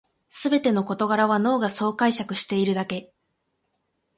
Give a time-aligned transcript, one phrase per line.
[0.29, 3.13] すべての事柄は脳がそう解釈しているだけ